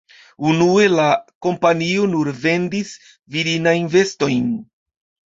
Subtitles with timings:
[0.51, 1.03] Unue la
[1.45, 2.93] kompanio nur vendis
[3.35, 4.49] virinajn vestojn.